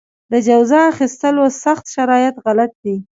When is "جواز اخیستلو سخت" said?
0.47-1.85